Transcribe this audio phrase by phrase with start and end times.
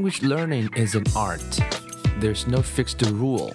[0.00, 1.60] Language learning is an art.
[2.18, 3.52] There's no fixed rule.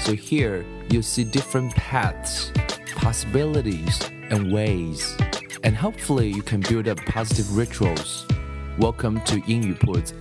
[0.00, 2.50] So here you see different paths,
[2.96, 4.00] possibilities,
[4.30, 5.16] and ways.
[5.62, 8.26] And hopefully you can build up positive rituals.
[8.76, 10.14] Welcome to 英语铺子。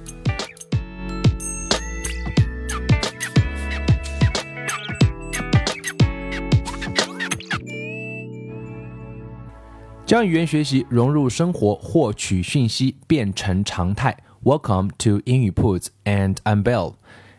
[10.05, 14.15] 将语言学习融入生活，获取讯息变成常态。
[14.42, 16.96] Welcome to 英语 Puts, and I'm Bell.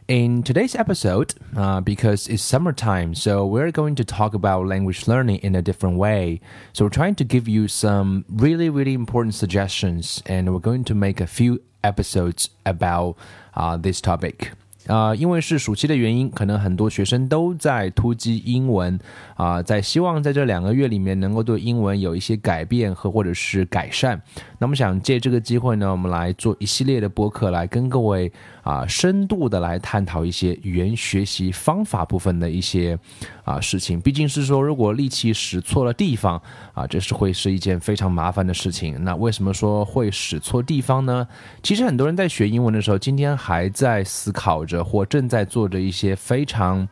[0.08, 5.38] In today's episode, uh, because it's summertime, so we're going to talk about language learning
[5.38, 6.42] in a different way.
[6.73, 10.94] So we're trying to give you some really, really important suggestions, and we're going to
[10.94, 13.17] make a few episodes about
[13.56, 14.52] uh, this topic.
[14.88, 19.00] 啊，因为是暑期的原因，可能很多学生都在突击英文
[19.36, 24.22] 啊，在希望在这两个月里面能够对英文有一些改变和或者是改善。
[24.58, 28.32] 那么想借这个机会呢，我们来做一系列的播客，来跟各位
[28.64, 32.98] 啊深度的来探讨一些语言学习方法部分的一些
[33.44, 34.00] 啊事情。
[34.00, 36.42] 毕竟是说，如果力气使错了地方
[36.73, 39.04] 啊，这是会是一件非常麻烦的事情。
[39.04, 41.28] 那为什么说会使错地方呢？
[41.62, 44.62] 其实很多人在学英文的时候，今天还在思考。
[44.62, 46.88] 着或正在做着一些非常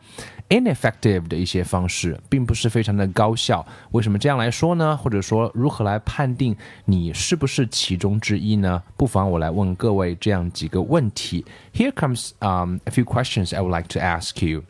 [0.50, 3.64] ineffective 的一些方式，并不是非常的高效。
[3.92, 4.96] 为什么这样来说呢？
[4.96, 8.82] 或者说如何来判定你是不是其中之一呢？
[8.96, 11.46] 不妨我来问各位这样几个问题。
[11.72, 14.64] Here comes um a few questions I would like to ask you。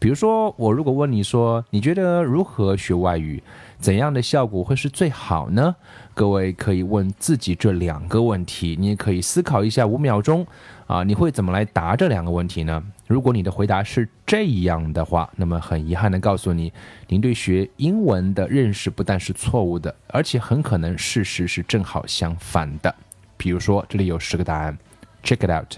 [0.00, 3.42] 比如说，我如果问你说，你觉得如何学外语，
[3.78, 5.76] 怎样的效果会是最好呢？
[6.14, 10.46] 各位可以问自己这两个问题，你也可以思考一下五秒钟。
[10.90, 12.82] 啊，你会怎么来答这两个问题呢？
[13.06, 16.72] 如果你的回答是这样的话，那么很遗憾的告诉你，
[17.06, 22.92] 您对学英文的认识不但是错误的，而且很可能事实是正好相反的。
[23.36, 24.76] 比如说，这里有十个答案
[25.22, 25.76] ，check it out。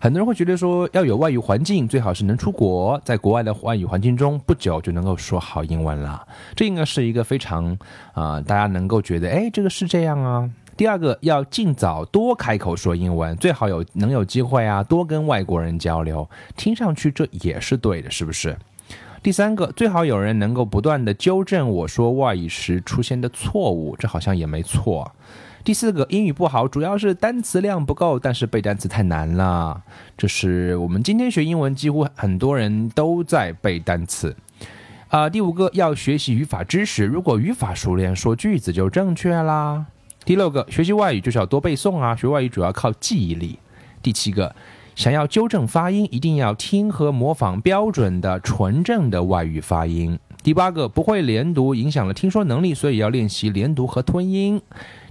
[0.00, 6.26] 很多人会觉得说，要有外语环境，最好是能出国，在国外的外语环境中，不久就能够说好英文了。
[6.56, 7.78] 这应该是一个非常
[8.12, 10.50] 啊，大家能够觉得，哎，这个是这样啊。
[10.76, 16.28] 第二个要尽早多开口说英文，最好有能有机会啊，多跟外国人交流。
[16.56, 18.56] 听上去这也是对的，是不是？
[19.22, 25.12] 第三个最好有人能够不断的纠正我说外语时出现的错误，这好像也没错。
[25.62, 29.80] 第四个英语不好主要是单词量不够，但是背单词太难了。
[30.18, 34.36] 这是我们今天学英文几乎很多人都在背单词。
[35.08, 39.86] 啊，第五个要学习语法知识，如果语法熟练，说句子就正确啦。
[40.24, 42.16] 第六个，学习外语就是要多背诵啊！
[42.16, 43.58] 学外语主要靠记忆力。
[44.02, 44.54] 第七个，
[44.96, 50.18] 想要纠正发音，一定要听和模仿标准的纯正的外语发音。
[50.42, 54.60] 第八个，不会连读影响了听说能力，所以要练习连读和吞音。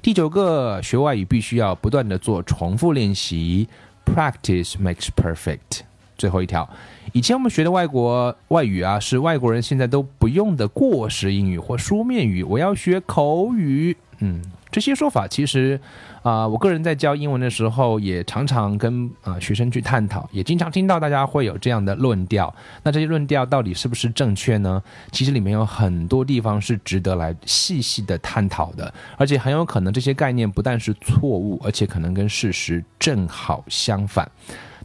[0.02, 3.68] 第九个，学外语必须要不断的做重复练习
[4.06, 5.82] ，practice makes perfect。
[6.18, 6.68] 最后一条，
[7.12, 14.42] 以前我们学的外国外语啊，是外国人现在都不用的过时英语或书面语，我要学口语，嗯。
[14.74, 15.80] 这些说法其实，
[16.24, 22.52] 啊，我个人在教英文的时候也常常跟啊学生去探讨，也经常听到大家会有这样的论调。
[22.82, 24.82] 那这些论调到底是不是正确呢？
[25.12, 34.28] 其实里面有很多地方是值得来细细的探讨的，而且很有可能这些概念不但是错误，而且可能跟事实正好相反。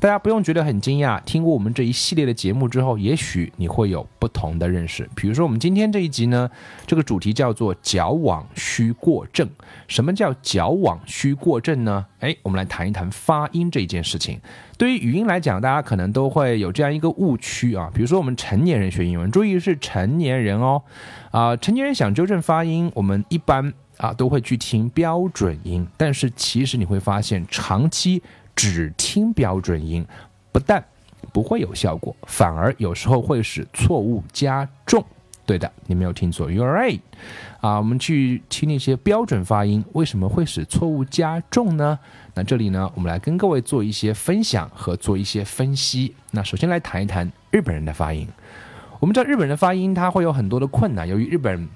[0.01, 5.09] 大家不用觉得很惊讶，听过我们这一系列的节目之后，也许你会有不同的认识。
[5.17, 6.49] 比如说，我们今天这一集呢，
[6.87, 9.49] 这个主题叫做“矫枉需过正”。
[9.89, 12.07] 什么叫矫枉需过正呢？
[12.21, 14.41] 哎，我们来谈一谈发音这一件事情。
[14.77, 17.91] 对于语音来讲，大家可能都会有这样一个误区啊。
[17.93, 20.81] 比如说，我们成年人学英文，注意是成年人哦。
[21.33, 28.23] 啊，成年人想纠正发音，我们一般啊都会去听标准音，但是其实你会发现，长期。
[28.59, 30.05] 只听标准音，
[30.51, 30.85] 不但
[31.33, 35.05] 不会有效果，反而有时候会使错误加重。
[35.47, 36.99] 对的，你没有听错，You're right。
[37.61, 42.01] 啊，我们去听那些标准发音，为什么会使错误加重呢？
[42.35, 46.17] 那这里呢，我们来跟各位做一些分享和做一些分析。
[46.33, 48.27] 那首先来谈一谈日本人的发音。
[48.99, 51.69] 我们知道日本人的发音，它会有很多的困难，由于日本。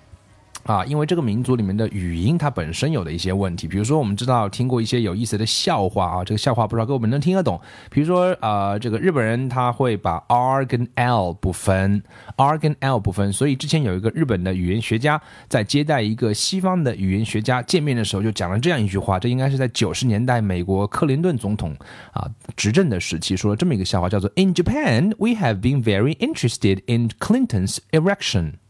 [0.64, 7.60] 啊，因为这个民族里面的语音它本身有的一些问题，比如说我们知道听过一些有意思的笑话啊，这个笑话不知道各位能听得懂。
[7.90, 12.02] 比如说啊，这个日本人他会把 R 跟 L 不分
[12.36, 21.76] ，R 跟 L 不分，所以之前有一个日本的语言学家在接待一个西方的语言学家见面的时候，就讲了这样一句话，这应该是在九十年代美国克林顿总统
[22.12, 28.61] 啊执政的时期说了这么一个笑话，叫做 In Japan we have been very interested in Clinton's erection。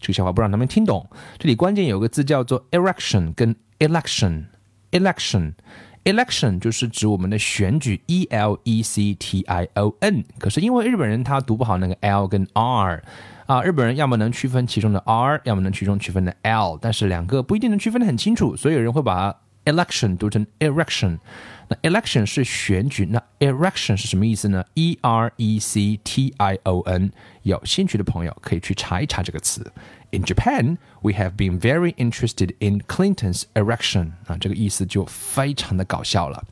[0.00, 1.08] 这个笑话不让他们听懂。
[1.38, 4.46] 这里关键有个字叫做 erection 跟 election。
[4.90, 10.24] election，election 就是指我们的选举，e l e c t i o n。
[10.38, 13.00] 可是因为日本人他读不好那个 l 跟 r
[13.46, 19.32] 啊，日本人要么能区分其中的 r，要么能区中区分的 l，但是两个不一定能区分的很清楚，所以有人会把
[19.64, 21.18] election 读成 erection。
[21.70, 27.12] 那 election 是选举，那 erection 是什么意思呢？e r e c t i o n。
[27.42, 29.72] 有兴趣的朋友可以去查一查这个词。
[30.10, 34.10] In Japan, we have been very interested in Clinton's erection。
[34.26, 36.44] 啊，这个意思就非常的搞笑了。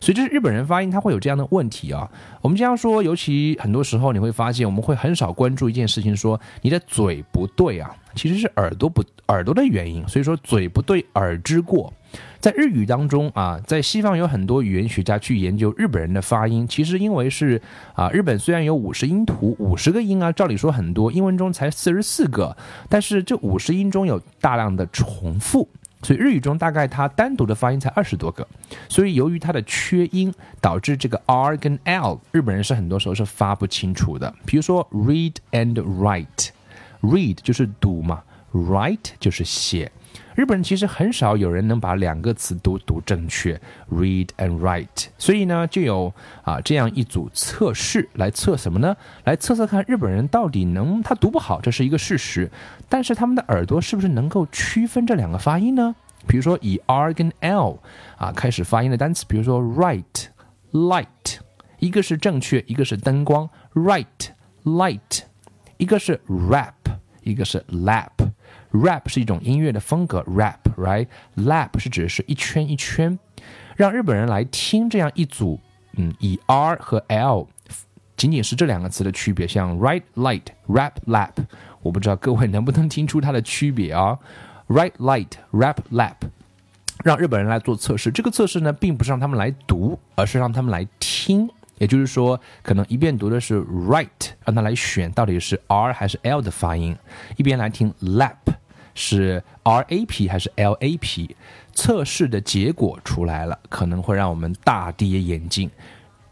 [0.00, 2.08] 所以这是日本人发音，他会有这样的问题啊。
[2.40, 10.06] 我们经常说，尤其很多时候你会发现，我们会很少关注一件事情，说你的嘴不对啊，其实是耳朵不耳朵的原因。
[10.06, 11.92] 所以说嘴不对，耳之过。
[12.40, 16.66] 在日语当中啊，在西方有很多语言学家去研究日本人的发音。
[16.66, 17.60] 其实因为是
[17.94, 22.56] 啊，日本虽然有五十音图，五十个音啊，照理说很多，英文中才四十四个，
[22.88, 25.68] 但是这五十音中有大量的重复，
[26.02, 28.48] 所以日语中大概它单独的发音才二十多个。
[28.88, 30.32] 所以由于它的缺音，
[30.62, 34.34] 导致这个 R 跟 L 日本人是很多时候是发不清楚的。
[34.46, 38.22] 比如说 read and write，read 就是读嘛
[38.54, 39.92] ，write 就是写。
[40.40, 43.60] 日本人其实很少有人能把两个词都读正确
[43.90, 45.08] ，read and write。
[45.18, 46.10] 所以呢，就有
[46.42, 48.96] 啊这样一组测试来测什么呢？
[49.24, 52.50] 来测测看日本人到底能他读不好，这是一个事实。
[52.88, 55.94] 但是他们的耳朵是不是能够区分这两个发音呢？
[56.26, 57.78] 比如说以 R 跟 L
[58.16, 60.28] 啊开始发音的单词，比如说 right、
[60.72, 61.36] light，
[61.80, 64.06] 一个是正确，一个是灯光，right、
[64.64, 65.20] light，
[65.76, 66.72] 一个是 rap，
[67.24, 68.19] 一个是 lap。
[68.72, 73.18] Rap 是一种音乐的风格，rap，right？Lap 是指的是一圈一圈，
[73.76, 75.58] 让日本人来听这样一组，
[75.96, 77.48] 嗯，以 R 和 L
[78.16, 81.32] 仅仅是这两个词的区别，像 right light rap lap，
[81.82, 84.18] 我不知道各位能不能听出它的区别啊
[84.68, 86.16] ？Right light rap lap，
[87.02, 88.12] 让日本人来做测试。
[88.12, 91.50] 这个测试呢，并不是让他们来读，而是让他们来听。
[91.78, 94.06] 也就是说，可能一边读的是 right，
[94.44, 96.94] 让他来选到底是 R 还是 L 的发音，
[97.38, 98.36] 一边来听 lap
[99.00, 101.34] 是 R A P 还是 L A P。
[101.72, 105.70] 测试的结果出来了，可能会让我们大跌眼镜，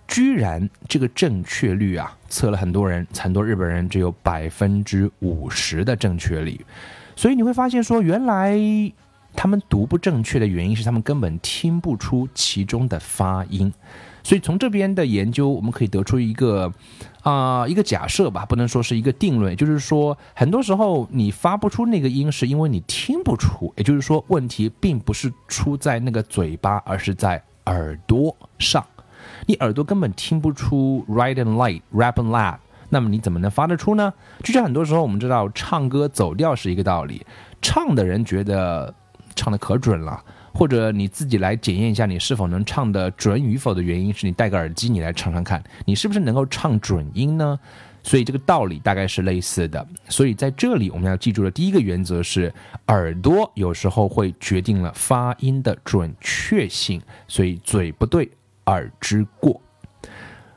[0.06, 6.60] 居然这个正确率啊，测了很多人，很多日本人只有百分之五十的正确率。
[7.16, 8.58] 所以你会发现说，原来
[9.34, 13.72] 他们读不正确的原因是他们根本听不出其中的发音。
[14.24, 16.70] 所以从这边的研究，我们可以得出一个
[17.28, 28.82] 啊一个假设吧，不能说是一个定论，就是说很多时候你发不出那个音，是因为你听不出，也就是说问题并不是出在那个嘴巴，而是在耳朵上，
[29.46, 32.56] 你耳朵根本听不出 right and light rap and lap，
[32.88, 34.12] 那么你怎么能发得出呢？
[34.42, 37.26] 就像很多时候我们知道唱歌走调是一个道理，
[37.60, 38.94] 唱的人觉得
[39.34, 40.22] 唱的可准了。
[40.58, 47.56] 或者你自己来检验一下你是否能唱的准与否的原因是你戴个耳机，你来唱唱看，你是不是能够唱准音呢？
[48.02, 49.86] 所以这个道理大概是类似的。
[50.08, 52.52] 所以在这里我们要记住的第一个原则是，
[52.88, 57.00] 耳朵有时候会决定了发音的准确性。
[57.28, 58.28] 所以嘴不对，
[58.66, 59.60] 耳之过。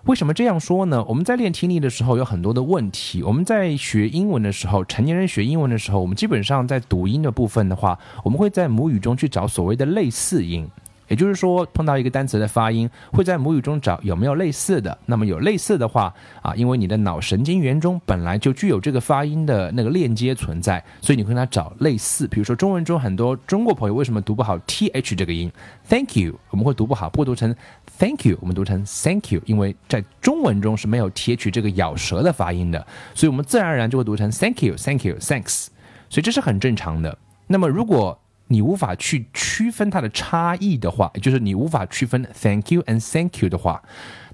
[0.06, 1.06] 为什么这样说呢？
[1.08, 3.22] 我们在练听力的时候有很多的问题。
[3.22, 10.68] 我们在学英文的时候，成年人学英文的时候，我们基本上在读音的部分的话，我们会在母语中去找所谓的类似音。
[11.12, 14.98] 也就是说，碰到一个单词的发音，会在母语中找有没有类似的。
[15.06, 22.26] 那么有类似的话啊，因为你的脑神经元中本来就具有这个发音的那个链接存在，所以你会跟它找类似。
[22.30, 25.52] 比如说中文中很多中国朋友为什么读不好 th 这个音
[25.90, 27.54] ？Thank you，我们会读不好，不读成
[28.00, 35.68] Thank you，我们读成 Thank you，因为在中文中是没有 th 这个咬舌的发音的，所以我们自然而然就会读成 Thank you，Thank you，Thanks。
[36.10, 37.18] 所以这是很正常的。
[37.48, 38.18] 那么如果
[38.52, 43.82] 你无法去区分它的差异的话，也就是你无法区分 thank you and thank you 的话，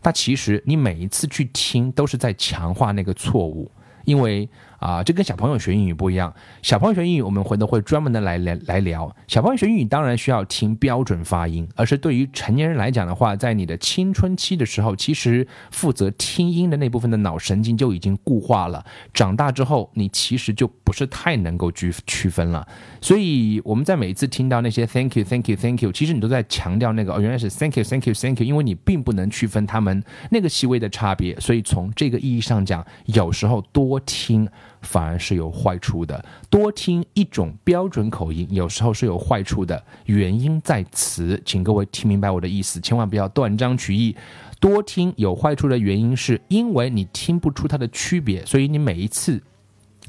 [0.02, 3.72] 那其实你每一次去听都是在强化那个错误，
[4.06, 6.34] 因为啊，这跟小朋友学英语不一样。
[6.62, 9.14] 小朋友学英语，我们回头会专门的来来来聊。
[9.28, 18.86] 小朋友学英语当然需要听标准发音，而是对于成年人来讲的话，在你的青春期的时候，其实负责听音的那部分的脑神经就已经固化了。
[19.14, 22.68] 长大之后，你其实就不是太能够区区分了。
[23.02, 31.40] 所以我们在每一次听到那些 Thank you, Thank you, Thank you，其实你都在强调那个哦，原来是 Thank you, Thank you, Thank you，因为你并不能区分他们那个细微的差别。
[31.40, 34.48] 所以从这个意义上讲，有时候多听。
[34.88, 36.24] 反而是有坏处的。
[36.50, 39.84] 多听一种标准口音，有时候是有坏处的。
[40.06, 44.16] 原因在此，请各位听明白我的意思，千万不要断章取义。
[44.60, 49.40] 多听有坏处的原因，是因为你听不出它的区别，所以你每一次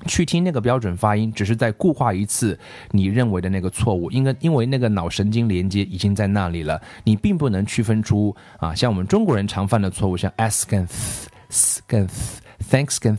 [0.06, 2.58] 去听那个标准发音，只是在固化一次
[2.92, 4.10] 你认为的那个错误。
[4.10, 12.08] 应该因为那个脑神经连接已经在那里了，你并不能区分出啊，像我们中国人常犯的错误，像 s 跟 th 跟
[12.70, 13.18] thanks 跟。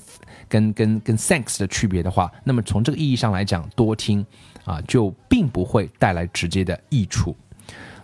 [0.50, 4.26] 跟跟跟 thanks 的区别的话，那么从这个意义上来讲，多听
[4.66, 7.34] 啊就并不会带来直接的益处。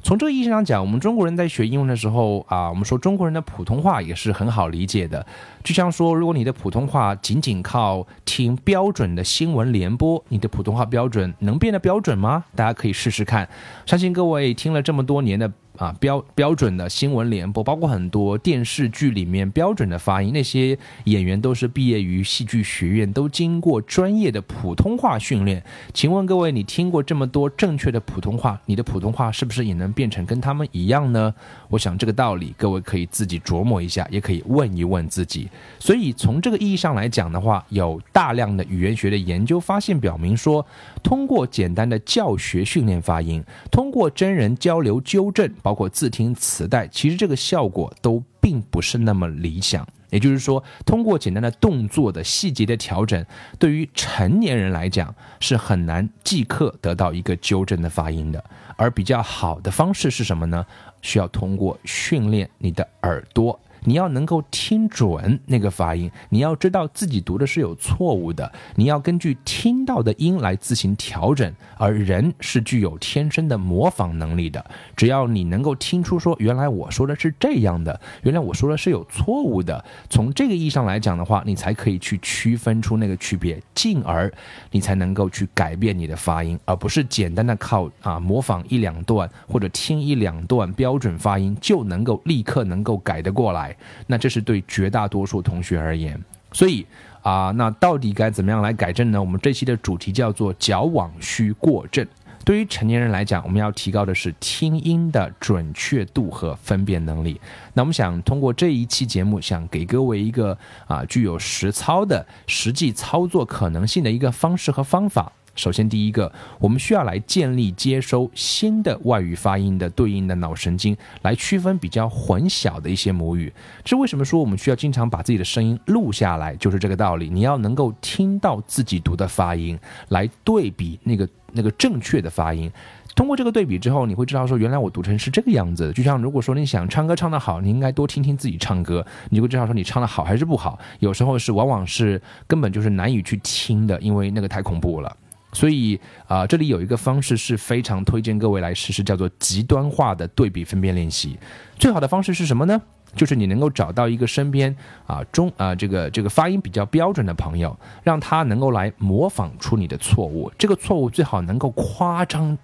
[0.03, 5.25] 从这个意义上讲，我们中国人在学英文的时候啊，我们说中国人的普通话也是很好理解的。
[5.63, 12.45] 就像说，如果你的普通话仅仅靠听标准的新闻联播，你的普通话标准能变得标准吗？
[12.55, 13.49] 大家可以试试看。
[13.87, 15.51] 相信各位听了这么多年的。
[15.77, 25.61] 啊，标标准的新闻联播，包括很多电视剧里面标准的发音，那些演员都是毕业于戏剧学院，都经过专业的普通话训练。
[25.93, 31.33] 请问各位，你听过这么多正确的普通话，你的普通话是不是也能变成跟他们一样呢？
[31.69, 35.49] 我想这个道理，各位可以自己琢磨一下，也可以问一问自己。
[35.79, 40.65] 所以从这个意义上来讲的话，有大量的语言学的研究发现表明说，
[41.03, 45.51] 通过简单的教学训练发音，通过真人交流纠正。
[45.65, 49.83] 包括自听磁带，其实这个效果都并不是那么理想。
[50.11, 53.25] 也就是说，通过简单的动作的细节的调整，
[53.57, 58.41] 对于成年人来讲是很难即刻得到一个纠正的发音的。
[58.75, 60.63] 而比较好的方式是什么呢？
[61.01, 63.59] 需要通过训练你的耳朵。
[63.85, 71.51] 你要能够听准那个发音，你要知道自己读的是有错误的，你要根据听到的音来自行调整。
[71.77, 74.63] 而人是具有天生的模仿能力的，
[74.95, 84.31] 只要你能够听出说，原来我说的是这样的，原来我说的是有错误的，从这个意义上来讲的话，你才可以去区分出那个区别，进而
[84.71, 93.74] 你才能够去改变你的发音，而不是简单的靠啊模仿一两段或者听一两段标准发音就能够立刻能够改得过来。
[94.07, 96.19] 那这是对绝大多数同学而言，
[96.51, 96.85] 所以
[97.21, 99.19] 啊，那到底该怎么样来改正呢？
[99.19, 102.05] 我们这期的主题叫做矫枉须过正。
[102.43, 107.41] 对于成年人来讲，我们要提高的是听音的准确度和分辨能力。
[107.73, 110.55] 那我们想通过这一期节目，想给各位一个
[110.85, 115.31] 啊具有实操的实际操作可能性的一个方式和方法。
[115.55, 123.51] 首先，第一个，我们需要来建立接收新的外语发音的对应的脑神经，来区分比较混淆的一些母语。
[123.83, 126.55] 这为什么说我们需要经常把自己的声音录下来？
[126.57, 127.29] 就是这个道理。
[127.29, 132.69] 你要能够听到自己读的发音，来对比那个那个正确的发音。
[133.15, 135.89] 通过这个对比之后，你会知道说，原来我读成是这个样子。
[135.93, 140.77] 就像如果说你想唱歌唱得好，你应该多听听自己唱歌，你就会知道说你唱得好还是不好。
[140.99, 145.15] 有时候是往往是根本就是难以去听的，因为那个太恐怖了。
[145.55, 145.97] 所以
[146.27, 151.39] 啊，这里有一个方式是非常推荐各位来试试，叫做极端化的对比分辨练习。
[151.79, 152.81] 最好的方式是什么呢？
[153.15, 154.75] 就是你能够找到一个身边
[155.07, 160.51] 啊中啊这个这个发音比较标准的朋友，让他能够来模仿出你的错误。
[160.57, 162.57] 这个错误最好能够夸张，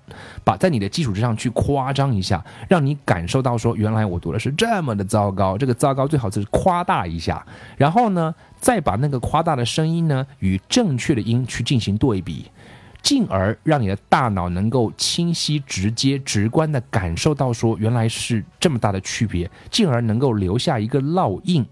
[0.44, 5.58] 把在你的基础之上去夸张一下，让你感受到说，原来我读的是这么的糟糕。
[5.58, 7.46] 这个糟糕最好是夸大一下，
[7.78, 12.52] 然后呢，再把那个夸大的声音呢与正确的音去进行对比。
[13.01, 21.65] 进而让你的大脑能够清晰、直接、直观的感受到，说原来是这么大的区别，进而能够留下一个烙印。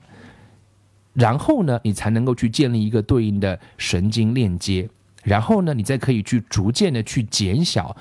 [1.13, 4.89] 然后呢，你才能够去建立一个对应的神经链接。
[5.23, 7.95] 然后呢，你再可以去逐渐的去减小。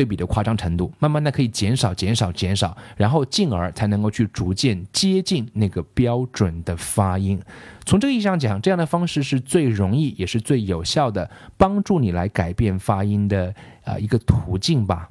[0.00, 7.38] 对比的夸张程度，慢慢的可以减少、减少、减少，然后进而才能够去逐渐接近那个标准的发音。
[7.84, 13.54] 从这个意义上讲，这样的方式是最容易也是最有效的帮助你来改变发音的
[13.84, 15.10] 啊一个途径吧。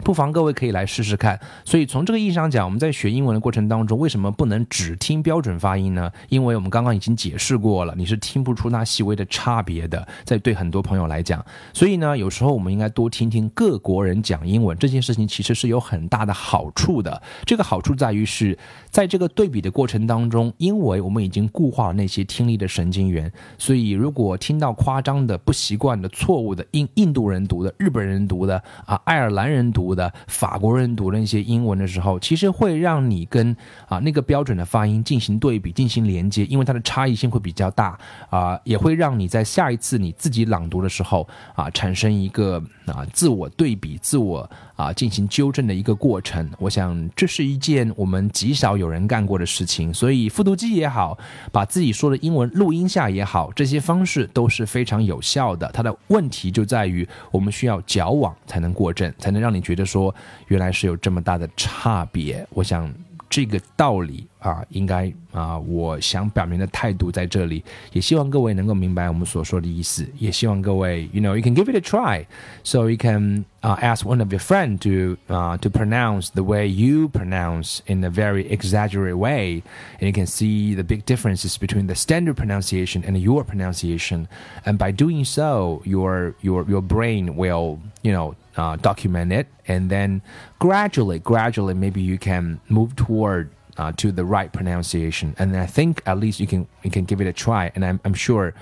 [0.00, 1.38] 不妨各位可以来试试看。
[1.64, 6.10] 所以从这个意义上讲，我们在学英文的过程当中，为什么不能只听标准发音呢？
[6.28, 10.06] 因为我们刚刚已经解释过了，你是听不出那细微的差别的。
[10.24, 17.22] 在对很多朋友来讲，所以呢，有时候我们应该多听听各国人讲英文，这件事情其实是有很大的好处的。
[17.44, 18.56] 这个好处在于是
[18.90, 33.56] 在这个对比的过程当中，因为我们已经固化了那些听力的神经元，所以如果听到夸张的、不习惯的、错误的印印度人读的、日本人读的啊、爱尔兰人读的、法国人读的那些英文的时候，其实会让你跟
[33.88, 46.50] 啊那个标准的发音进行对比、进行连接，因为它的差异性会比较大啊，也会让你在下一次你自己朗读的时候啊，产生一个啊自我对比、自我啊进行纠正的一个过程。
[46.58, 51.18] 我想这是一件我们极少有人干过的事情，所以复读机也好，
[51.52, 55.70] 把自己说的英文录音下也好，这些方式都是非常有效的。
[55.72, 60.14] 它的问题就在于我们需要矫枉才能过正，才能让你觉得说
[60.48, 62.46] 原来是有这么大的差别。
[62.50, 62.92] 我想
[63.28, 72.25] 这个道理啊，应该啊，我想表明的态度在这里，也希望各位能够明白我们所说的意思，也希望各位，you know, you can give it a try,
[72.63, 76.67] so you can uh, ask one of your friend to uh, to pronounce the way
[76.67, 79.63] you pronounce in a very exaggerated way,
[79.99, 84.27] and you can see the big differences between the standard pronunciation and your pronunciation,
[84.65, 88.35] and by doing so, your your your brain will, you know.
[88.55, 90.21] Uh, document it and then
[90.59, 95.34] gradually gradually maybe you can move toward uh, to the right pronunciation.
[95.38, 98.00] And I think at least you can you can give it a try, and I'm
[98.04, 98.54] I'm sure.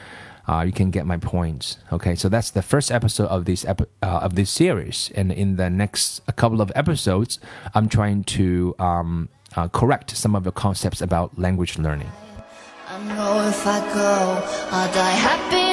[0.50, 1.76] Uh, you can get my points.
[1.92, 5.56] Okay, so that's the first episode of this epi- uh, of this series, and in
[5.56, 7.38] the next a couple of episodes,
[7.74, 12.10] I'm trying to um, uh, correct some of the concepts about language learning.
[12.88, 15.67] I know if I go, I'll die happy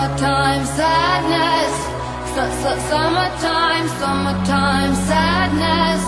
[0.00, 1.74] summertime, sadness.
[2.32, 6.02] Su- su- summertime, summertime sadness.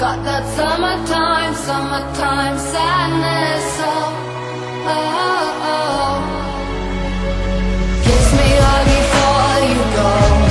[0.00, 3.64] Got that summertime, summertime sadness.
[3.80, 4.10] Oh,
[4.88, 6.16] oh, oh.
[8.04, 10.47] Kiss me hard before you go.